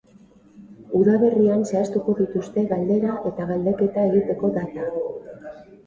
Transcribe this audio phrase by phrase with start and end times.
[0.99, 4.93] Udaberrian zehaztuko dituzte galdera eta galdeketa egiteko data.